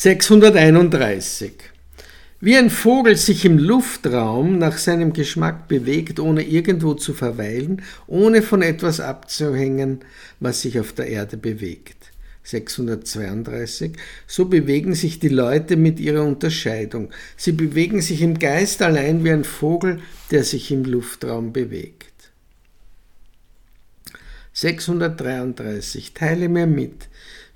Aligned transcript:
631. 0.00 1.54
Wie 2.40 2.56
ein 2.56 2.70
Vogel 2.70 3.16
sich 3.16 3.44
im 3.44 3.58
Luftraum 3.58 4.56
nach 4.56 4.78
seinem 4.78 5.12
Geschmack 5.12 5.66
bewegt, 5.66 6.20
ohne 6.20 6.44
irgendwo 6.44 6.94
zu 6.94 7.14
verweilen, 7.14 7.82
ohne 8.06 8.42
von 8.42 8.62
etwas 8.62 9.00
abzuhängen, 9.00 10.04
was 10.38 10.62
sich 10.62 10.78
auf 10.78 10.92
der 10.92 11.08
Erde 11.08 11.36
bewegt. 11.36 12.12
632. 12.44 13.96
So 14.28 14.44
bewegen 14.44 14.94
sich 14.94 15.18
die 15.18 15.30
Leute 15.30 15.76
mit 15.76 15.98
ihrer 15.98 16.22
Unterscheidung. 16.22 17.10
Sie 17.36 17.50
bewegen 17.50 18.00
sich 18.00 18.22
im 18.22 18.38
Geist 18.38 18.82
allein 18.82 19.24
wie 19.24 19.32
ein 19.32 19.42
Vogel, 19.42 19.98
der 20.30 20.44
sich 20.44 20.70
im 20.70 20.84
Luftraum 20.84 21.52
bewegt. 21.52 22.30
633. 24.52 26.14
Teile 26.14 26.48
mir 26.48 26.68
mit, 26.68 27.08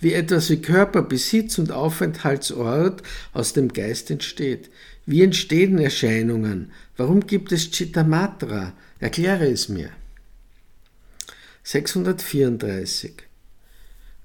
wie 0.02 0.12
etwas 0.12 0.50
wie 0.50 0.60
Körper, 0.60 1.02
Besitz 1.02 1.58
und 1.58 1.70
Aufenthaltsort 1.70 3.02
aus 3.32 3.52
dem 3.52 3.72
Geist 3.72 4.10
entsteht. 4.10 4.68
Wie 5.06 5.22
entstehen 5.22 5.78
Erscheinungen? 5.78 6.72
Warum 6.96 7.26
gibt 7.26 7.52
es 7.52 7.70
Chittamatra? 7.70 8.72
Erkläre 8.98 9.46
es 9.46 9.68
mir. 9.68 9.90
634. 11.62 13.14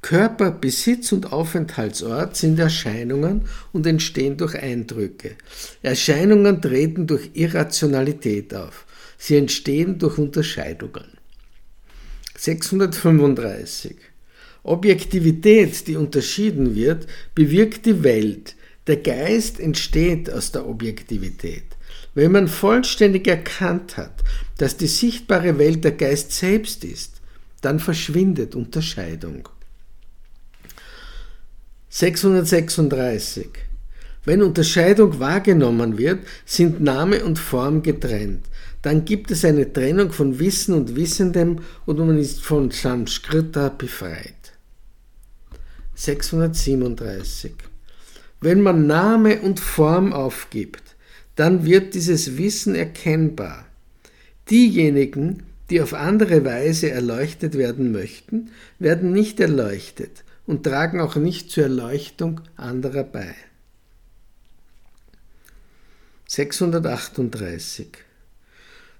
Körper, 0.02 0.52
Besitz 0.52 1.12
und 1.12 1.32
Aufenthaltsort 1.32 2.36
sind 2.36 2.58
Erscheinungen 2.58 3.46
und 3.72 3.86
entstehen 3.86 4.38
durch 4.38 4.56
Eindrücke. 4.56 5.36
Erscheinungen 5.84 6.62
treten 6.62 7.06
durch 7.06 7.32
Irrationalität 7.34 8.54
auf. 8.56 8.86
Sie 9.18 9.38
entstehen 9.38 10.00
durch 10.00 10.18
Unterscheidungen. 10.18 11.06
635. 12.36 13.96
Objektivität, 14.68 15.88
die 15.88 15.96
unterschieden 15.96 16.76
wird, 16.76 17.08
bewirkt 17.36 17.86
die 17.86 18.04
Welt. 18.04 18.56
Der 18.88 18.98
Geist 18.98 19.60
entsteht 19.60 20.32
aus 20.32 20.52
der 20.52 20.68
Objektivität. 20.68 21.64
Wenn 22.14 22.32
man 22.32 22.48
vollständig 22.48 23.28
erkannt 23.28 23.98
hat, 23.98 24.24
dass 24.58 24.78
die 24.78 24.88
sichtbare 24.88 25.58
Welt 25.60 25.84
der 25.84 25.92
Geist 25.92 26.32
selbst 26.32 26.84
ist, 26.84 27.22
dann 27.62 27.80
verschwindet 27.80 28.56
Unterscheidung. 28.56 29.50
636. 31.90 33.50
Wenn 34.26 34.42
Unterscheidung 34.42 35.20
wahrgenommen 35.20 35.98
wird, 35.98 36.20
sind 36.46 36.82
Name 36.82 37.24
und 37.24 37.40
Form 37.40 37.82
getrennt. 37.82 38.46
Dann 38.82 39.06
gibt 39.06 39.32
es 39.32 39.46
eine 39.46 39.72
Trennung 39.72 40.12
von 40.12 40.40
Wissen 40.40 40.74
und 40.74 40.96
Wissendem 40.96 41.60
und 41.86 42.00
man 42.00 42.18
ist 42.18 42.42
von 42.42 42.72
Sanskrita 42.72 43.70
befreit. 43.70 44.47
637. 45.98 47.54
Wenn 48.40 48.62
man 48.62 48.86
Name 48.86 49.42
und 49.42 49.60
Form 49.60 50.14
aufgibt, 50.14 50.96
dann 51.36 51.66
wird 51.66 51.96
dieses 51.96 52.38
Wissen 52.38 52.76
erkennbar. 52.76 53.66
Diejenigen, 54.50 55.44
die 55.72 55.82
auf 55.82 55.96
andere 55.96 56.46
Weise 56.46 56.92
erleuchtet 56.92 57.58
werden 57.58 57.92
möchten, 57.92 58.52
werden 58.78 59.12
nicht 59.12 59.40
erleuchtet 59.40 60.24
und 60.46 60.64
tragen 60.64 61.02
auch 61.02 61.16
nicht 61.16 61.50
zur 61.50 61.64
Erleuchtung 61.64 62.42
anderer 62.56 63.04
bei. 63.04 63.34
638. 66.28 67.88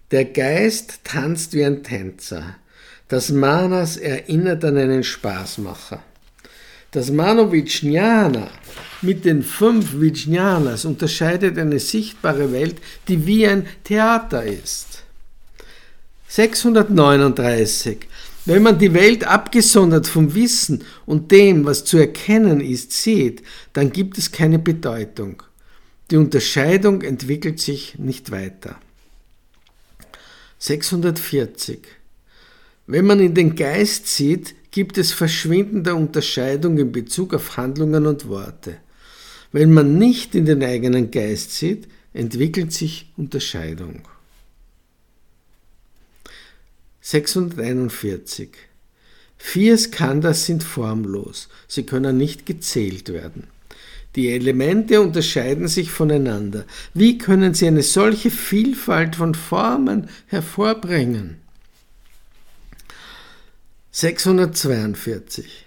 Der 0.10 0.26
Geist 0.26 1.02
tanzt 1.04 1.54
wie 1.54 1.64
ein 1.64 1.84
Tänzer. 1.84 2.56
Das 3.08 3.30
Manas 3.30 3.98
erinnert 3.98 4.66
an 4.66 4.78
einen 4.78 5.04
Spaßmacher. 5.04 6.02
Das 6.98 7.12
Mano 7.12 7.52
Vijnana 7.52 8.50
mit 9.04 9.24
den 9.24 9.44
fünf 9.44 10.02
Vijnanas 10.02 10.84
unterscheidet 10.84 11.56
eine 11.60 11.78
sichtbare 11.78 12.52
Welt, 12.52 12.78
die 13.08 13.28
wie 13.28 13.46
ein 13.46 13.68
Theater 13.84 14.44
ist. 14.44 15.04
639. 16.28 18.00
Wenn 18.46 18.64
man 18.64 18.80
die 18.80 18.96
Welt 18.96 19.26
abgesondert 19.26 20.08
vom 20.08 20.34
Wissen 20.34 20.84
und 21.06 21.32
dem, 21.32 21.66
was 21.66 21.86
zu 21.86 22.00
erkennen 22.00 22.62
ist, 22.62 22.92
sieht, 22.92 23.44
dann 23.74 23.92
gibt 23.92 24.18
es 24.18 24.32
keine 24.32 24.58
Bedeutung. 24.58 25.44
Die 26.10 26.18
Unterscheidung 26.18 27.04
entwickelt 27.04 27.60
sich 27.60 28.00
nicht 28.00 28.32
weiter. 28.32 28.76
640. 30.58 31.78
Wenn 32.88 33.06
man 33.06 33.20
in 33.20 33.36
den 33.36 33.56
Geist 33.56 34.08
sieht, 34.08 34.56
gibt 34.78 35.00
es 35.00 35.12
verschwindende 35.12 35.96
Unterscheidung 35.96 36.78
in 36.78 36.92
Bezug 36.92 37.34
auf 37.34 37.58
Handlungen 37.58 38.06
und 38.06 38.28
Worte. 38.28 38.78
Wenn 39.52 39.74
man 39.74 39.98
nicht 39.98 40.36
in 40.36 40.46
den 40.46 40.62
eigenen 40.62 41.10
Geist 41.10 41.56
sieht, 41.56 41.88
entwickelt 42.14 42.72
sich 42.72 43.12
Unterscheidung. 43.18 44.04
641. 47.02 48.50
Vier 49.40 49.80
Skandhas 49.80 50.46
sind 50.46 50.62
formlos, 50.62 51.50
sie 51.68 51.82
können 51.82 52.16
nicht 52.16 52.46
gezählt 52.46 53.12
werden. 53.12 53.48
Die 54.16 54.30
Elemente 54.30 55.02
unterscheiden 55.02 55.68
sich 55.68 55.90
voneinander. 55.90 56.66
Wie 56.94 57.18
können 57.18 57.56
sie 57.56 57.66
eine 57.66 57.82
solche 57.82 58.30
Vielfalt 58.30 59.16
von 59.16 59.34
Formen 59.34 60.08
hervorbringen? 60.28 61.47
642. 64.00 65.66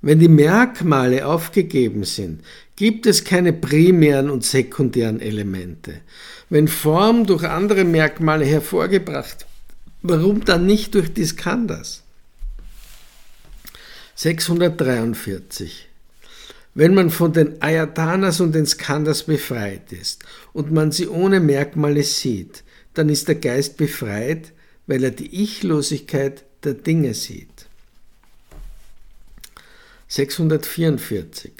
Wenn 0.00 0.18
die 0.18 0.28
Merkmale 0.28 1.26
aufgegeben 1.26 2.04
sind, 2.04 2.40
gibt 2.74 3.04
es 3.04 3.22
keine 3.22 3.52
primären 3.52 4.30
und 4.30 4.44
sekundären 4.44 5.20
Elemente. 5.20 6.00
Wenn 6.48 6.68
Form 6.68 7.26
durch 7.26 7.44
andere 7.44 7.84
Merkmale 7.84 8.46
hervorgebracht, 8.46 9.44
warum 10.00 10.42
dann 10.46 10.64
nicht 10.64 10.94
durch 10.94 11.12
die 11.12 11.26
Skandhas? 11.26 12.02
643. 14.14 15.86
Wenn 16.72 16.94
man 16.94 17.10
von 17.10 17.34
den 17.34 17.60
Ayatanas 17.60 18.40
und 18.40 18.54
den 18.54 18.64
Skandhas 18.64 19.24
befreit 19.24 19.92
ist 19.92 20.24
und 20.54 20.72
man 20.72 20.92
sie 20.92 21.08
ohne 21.08 21.40
Merkmale 21.40 22.04
sieht, 22.04 22.64
dann 22.94 23.10
ist 23.10 23.28
der 23.28 23.34
Geist 23.34 23.76
befreit, 23.76 24.52
weil 24.86 25.04
er 25.04 25.10
die 25.10 25.42
Ichlosigkeit 25.42 26.44
der 26.64 26.74
Dinge 26.74 27.14
sieht. 27.14 27.66
644. 30.08 31.52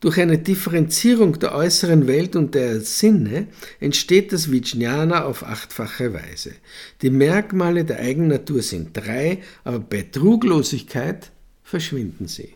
Durch 0.00 0.20
eine 0.20 0.38
Differenzierung 0.38 1.38
der 1.38 1.54
äußeren 1.54 2.06
Welt 2.06 2.36
und 2.36 2.54
der 2.54 2.80
Sinne 2.80 3.48
entsteht 3.80 4.32
das 4.32 4.52
Vijnana 4.52 5.24
auf 5.24 5.42
achtfache 5.42 6.12
Weise. 6.12 6.52
Die 7.02 7.10
Merkmale 7.10 7.84
der 7.84 8.00
Eigennatur 8.00 8.62
sind 8.62 8.96
drei, 8.96 9.42
aber 9.64 9.80
bei 9.80 10.02
Truglosigkeit 10.02 11.30
verschwinden 11.64 12.28
sie. 12.28 12.54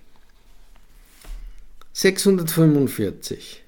645. 1.94 3.62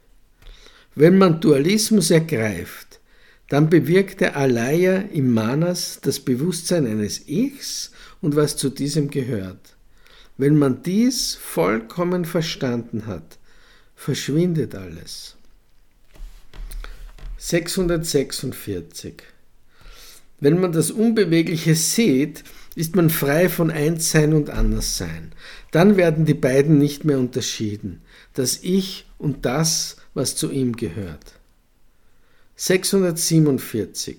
Wenn 0.95 1.17
man 1.17 1.41
Dualismus 1.41 2.11
ergreift, 2.11 2.92
dann 3.53 3.69
bewirkt 3.69 4.23
der 4.23 4.35
Alaya 4.39 4.97
im 5.13 5.31
Manas 5.35 5.99
das 6.01 6.21
Bewusstsein 6.21 6.87
eines 6.87 7.29
Ichs 7.29 7.91
und 8.23 8.35
was 8.35 8.57
zu 8.57 8.71
diesem 8.71 9.11
gehört. 9.11 9.77
Wenn 10.39 10.57
man 10.57 10.83
dies 10.83 11.35
vollkommen 11.35 12.25
verstanden 12.25 13.05
hat, 13.05 13.37
verschwindet 13.95 14.75
alles. 14.75 15.37
646. 17.37 19.23
Wenn 20.41 20.59
man 20.59 20.73
das 20.73 20.91
Unbewegliche 20.91 21.75
sieht, 21.75 22.45
ist 22.75 22.97
man 22.97 23.11
frei 23.11 23.51
von 23.51 23.71
Einssein 23.71 24.33
und 24.33 24.49
Anderssein. 24.49 25.33
Dann 25.73 25.99
werden 25.99 26.25
die 26.25 26.33
beiden 26.33 26.79
nicht 26.79 27.05
mehr 27.05 27.19
unterschieden, 27.19 28.01
das 28.33 28.61
Ich 28.63 29.05
und 29.19 29.45
das, 29.45 29.99
was 30.15 30.37
zu 30.37 30.51
ihm 30.51 30.75
gehört. 30.75 31.35
647. 32.65 34.19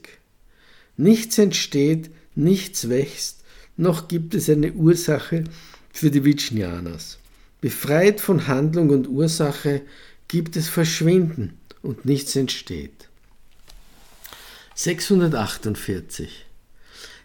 Nichts 0.98 1.38
entsteht, 1.38 2.12
nichts 2.36 2.90
wächst, 2.90 3.40
noch 3.78 4.10
gibt 4.10 4.36
es 4.36 4.50
eine 4.50 4.74
Ursache 4.74 5.46
für 5.94 6.12
die 6.12 6.26
Vijnanas. 6.26 7.20
Befreit 7.62 8.20
von 8.20 8.48
Handlung 8.48 8.90
und 8.90 9.08
Ursache 9.08 9.84
gibt 10.28 10.58
es 10.58 10.68
Verschwinden 10.68 11.58
und 11.82 12.04
nichts 12.04 12.36
entsteht. 12.36 13.08
648. 14.76 16.46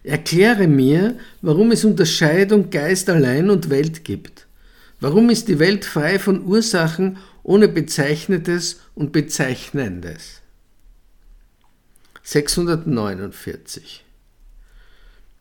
Erkläre 0.05 0.69
mir, 0.69 1.19
warum 1.43 1.73
es 1.73 1.85
Unterscheidung 1.85 2.71
Geist 2.71 3.11
allein 3.11 3.51
und 3.51 3.71
Welt 3.71 4.05
gibt. 4.05 4.47
Warum 5.01 5.31
ist 5.31 5.49
die 5.49 5.59
Welt 5.59 5.85
frei 5.85 6.21
von 6.21 6.45
Ursachen 6.45 7.19
ohne 7.43 7.67
Bezeichnetes 7.67 8.83
und 8.95 9.11
Bezeichnendes? 9.11 10.43
649. 12.31 14.05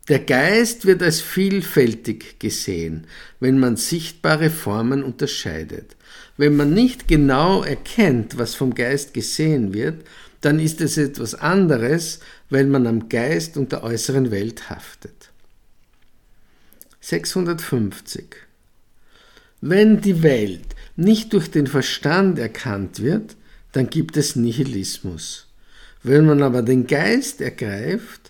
Der 0.08 0.20
Geist 0.20 0.86
wird 0.86 1.04
als 1.04 1.20
vielfältig 1.20 2.40
gesehen, 2.40 3.08
wenn 3.42 3.60
man 3.60 3.76
sichtbare 3.76 4.50
Formen 4.50 5.04
unterscheidet. 5.04 5.98
Wenn 6.38 6.56
man 6.56 6.74
nicht 6.74 7.10
genau 7.10 7.62
erkennt, 7.62 8.38
was 8.38 8.56
vom 8.56 8.74
Geist 8.74 9.14
gesehen 9.14 9.74
wird, 9.74 10.06
dann 10.40 10.60
ist 10.60 10.80
es 10.80 10.98
etwas 10.98 11.36
anderes, 11.36 12.22
weil 12.50 12.68
man 12.68 12.88
am 12.88 13.10
Geist 13.10 13.58
und 13.58 13.74
der 13.74 13.84
äußeren 13.84 14.32
Welt 14.32 14.70
haftet. 14.70 15.32
650. 17.02 18.28
Wenn 19.60 20.00
die 20.00 20.24
Welt 20.24 20.74
nicht 20.96 21.34
durch 21.34 21.52
den 21.52 21.68
Verstand 21.68 22.40
erkannt 22.40 23.02
wird, 23.02 23.36
dann 23.74 23.90
gibt 23.90 24.16
es 24.16 24.38
Nihilismus. 24.38 25.47
Wenn 26.08 26.26
man 26.26 26.42
aber 26.42 26.62
den 26.62 26.88
Geist 26.88 27.42
ergreift, 27.42 28.28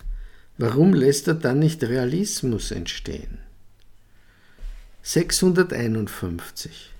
Warum 0.58 0.92
lässt 0.92 1.28
er 1.28 1.34
dann 1.34 1.60
nicht 1.60 1.84
Realismus 1.84 2.72
entstehen? 2.72 3.38
651. 5.02 6.90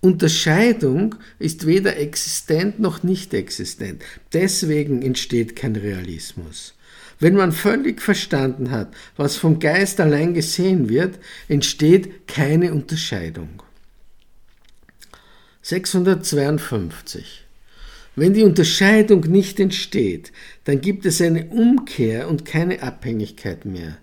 Unterscheidung 0.00 1.14
ist 1.38 1.66
weder 1.66 1.96
existent 1.96 2.78
noch 2.78 3.02
nicht 3.02 3.32
existent. 3.32 4.02
Deswegen 4.34 5.00
entsteht 5.00 5.56
kein 5.56 5.76
Realismus. 5.76 6.74
Wenn 7.18 7.34
man 7.34 7.52
völlig 7.52 8.02
verstanden 8.02 8.70
hat, 8.70 8.94
was 9.16 9.36
vom 9.36 9.58
Geist 9.58 9.98
allein 9.98 10.34
gesehen 10.34 10.90
wird, 10.90 11.18
entsteht 11.48 12.28
keine 12.28 12.72
Unterscheidung. 12.72 13.62
652. 15.62 17.47
Wenn 18.18 18.34
die 18.34 18.42
Unterscheidung 18.42 19.20
nicht 19.30 19.60
entsteht, 19.60 20.32
dann 20.64 20.80
gibt 20.80 21.06
es 21.06 21.20
eine 21.20 21.46
Umkehr 21.50 22.28
und 22.28 22.44
keine 22.44 22.82
Abhängigkeit 22.82 23.64
mehr. 23.64 23.98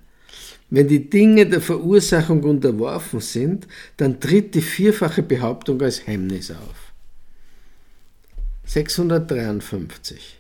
Wenn 0.70 0.88
die 0.88 1.10
Dinge 1.10 1.46
der 1.48 1.60
Verursachung 1.60 2.42
unterworfen 2.44 3.20
sind, 3.20 3.68
dann 3.98 4.22
tritt 4.22 4.56
die 4.56 4.62
vierfache 4.62 5.22
Behauptung 5.22 5.82
als 5.82 6.08
Hemmnis 6.08 6.50
auf. 6.50 6.94
653. 8.64 10.38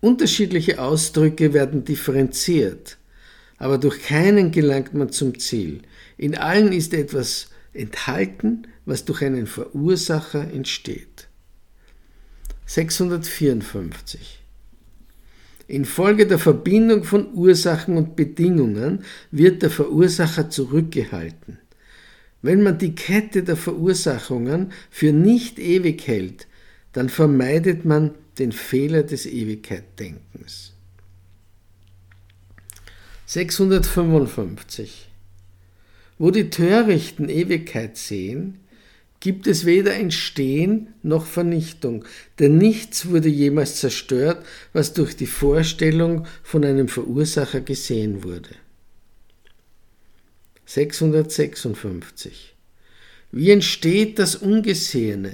Unterschiedliche 0.00 0.80
Ausdrücke 0.80 1.54
werden 1.54 1.84
differenziert, 1.84 2.98
aber 3.58 3.78
durch 3.78 4.00
keinen 4.00 4.52
gelangt 4.52 4.94
man 4.94 5.10
zum 5.10 5.40
Ziel. 5.40 5.82
In 6.16 6.38
allen 6.38 6.72
ist 6.72 6.94
etwas 6.94 7.48
enthalten, 7.72 8.68
was 8.84 9.04
durch 9.04 9.22
einen 9.22 9.48
Verursacher 9.48 10.48
entsteht. 10.52 11.26
654. 12.66 14.40
Infolge 15.66 16.26
der 16.26 16.38
Verbindung 16.38 17.04
von 17.04 17.32
Ursachen 17.34 17.96
und 17.96 18.16
Bedingungen 18.16 19.04
wird 19.30 19.62
der 19.62 19.70
Verursacher 19.70 20.50
zurückgehalten. 20.50 21.58
Wenn 22.42 22.62
man 22.62 22.76
die 22.76 22.94
Kette 22.94 23.42
der 23.42 23.56
Verursachungen 23.56 24.72
für 24.90 25.12
nicht 25.12 25.58
ewig 25.58 26.06
hält, 26.06 26.46
dann 26.92 27.08
vermeidet 27.08 27.84
man 27.84 28.10
den 28.38 28.52
Fehler 28.52 29.02
des 29.02 29.24
Ewigkeitdenkens. 29.24 30.72
655. 33.26 35.08
Wo 36.18 36.30
die 36.30 36.50
Törichten 36.50 37.28
Ewigkeit 37.28 37.96
sehen, 37.96 38.60
gibt 39.24 39.46
es 39.46 39.64
weder 39.64 39.94
Entstehen 39.94 40.88
noch 41.02 41.24
Vernichtung, 41.24 42.04
denn 42.38 42.58
nichts 42.58 43.08
wurde 43.08 43.30
jemals 43.30 43.76
zerstört, 43.76 44.44
was 44.74 44.92
durch 44.92 45.16
die 45.16 45.24
Vorstellung 45.24 46.26
von 46.42 46.62
einem 46.62 46.88
Verursacher 46.88 47.62
gesehen 47.62 48.22
wurde. 48.22 48.50
656. 50.66 52.54
Wie 53.32 53.50
entsteht 53.50 54.18
das 54.18 54.36
Ungesehene? 54.36 55.32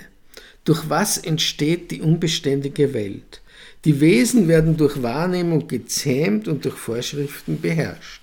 Durch 0.65 0.89
was 0.89 1.19
entsteht 1.19 1.91
die 1.91 2.01
unbeständige 2.01 2.95
Welt? 2.95 3.41
Die 3.85 4.01
Wesen 4.01 4.47
werden 4.47 4.77
durch 4.77 5.03
Wahrnehmung 5.03 5.67
gezähmt 5.67 6.47
und 6.47 6.65
durch 6.65 6.77
Vorschriften 6.77 7.61
beherrscht. 7.61 8.23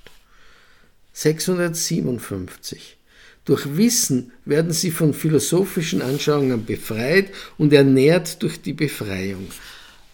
657. 1.12 2.96
Durch 3.48 3.78
Wissen 3.78 4.34
werden 4.44 4.74
sie 4.74 4.92
von 4.92 5.14
philosophischen 5.14 6.02
Anschauungen 6.02 6.66
befreit 6.66 7.32
und 7.58 7.72
ernährt 7.72 8.44
durch 8.44 8.62
die 8.62 8.74
Befreiung. 8.74 9.48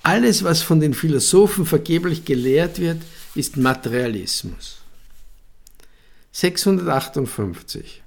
Alles, 0.04 0.44
was 0.44 0.62
von 0.62 0.80
den 0.80 0.94
Philosophen 0.94 1.66
vergeblich 1.66 2.26
gelehrt 2.26 2.78
wird, 2.78 3.02
ist 3.34 3.58
Materialismus. 3.58 4.78
658. 6.32 8.04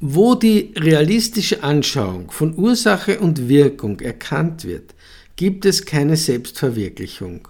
Wo 0.00 0.34
die 0.34 0.74
realistische 0.74 1.62
Anschauung 1.62 2.32
von 2.32 2.58
Ursache 2.58 3.20
und 3.20 3.48
Wirkung 3.48 4.00
erkannt 4.00 4.64
wird, 4.64 4.96
gibt 5.36 5.66
es 5.66 5.84
keine 5.84 6.16
Selbstverwirklichung. 6.16 7.46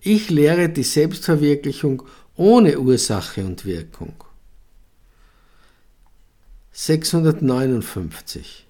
Ich 0.00 0.30
lehre 0.30 0.70
die 0.70 0.84
Selbstverwirklichung 0.84 2.02
ohne 2.36 2.80
Ursache 2.80 3.44
und 3.44 3.66
Wirkung. 3.66 4.14
659. 6.82 8.66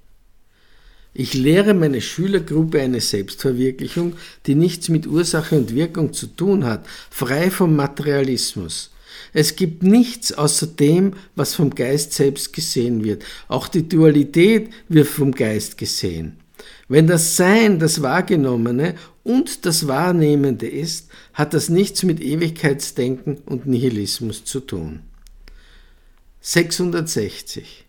Ich 1.15 1.33
lehre 1.33 1.75
meine 1.75 2.01
Schülergruppe 2.01 2.81
eine 2.81 3.01
Selbstverwirklichung, 3.01 4.15
die 4.47 4.57
nichts 4.57 4.89
mit 4.89 5.07
Ursache 5.07 5.57
und 5.57 5.77
Wirkung 5.77 6.13
zu 6.13 6.27
tun 6.27 6.65
hat, 6.65 6.85
frei 7.09 7.53
vom 7.53 7.77
Materialismus. 7.77 8.91
Es 9.33 9.55
gibt 9.55 9.85
nichts 9.85 10.33
außer 10.33 10.67
dem, 10.67 11.13
was 11.37 11.55
vom 11.55 11.73
Geist 11.73 12.13
selbst 12.13 12.53
gesehen 12.53 13.05
wird. 13.05 13.25
Auch 13.47 13.69
die 13.69 13.89
Dualität 13.89 14.71
wird 14.89 15.07
vom 15.07 15.31
Geist 15.31 15.79
gesehen. 15.79 16.37
Wenn 16.89 17.07
das 17.07 17.37
Sein 17.37 17.79
das 17.79 18.03
Wahrgenommene 18.03 18.97
und 19.23 19.65
das 19.67 19.87
Wahrnehmende 19.87 20.67
ist, 20.67 21.11
hat 21.33 21.55
das 21.55 21.69
nichts 21.69 22.03
mit 22.03 22.21
Ewigkeitsdenken 22.21 23.39
und 23.47 23.67
Nihilismus 23.67 24.45
zu 24.45 24.59
tun. 24.59 25.03
660. 26.41 27.87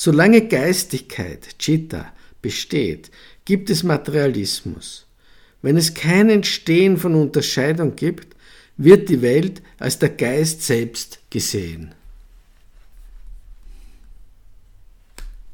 Solange 0.00 0.46
Geistigkeit, 0.46 1.58
Chitta, 1.58 2.12
besteht, 2.40 3.10
gibt 3.44 3.68
es 3.68 3.82
Materialismus. 3.82 5.08
Wenn 5.60 5.76
es 5.76 5.92
kein 5.92 6.30
Entstehen 6.30 6.98
von 6.98 7.16
Unterscheidung 7.16 7.96
gibt, 7.96 8.36
wird 8.76 9.08
die 9.08 9.22
Welt 9.22 9.60
als 9.80 9.98
der 9.98 10.10
Geist 10.10 10.62
selbst 10.62 11.18
gesehen. 11.30 11.96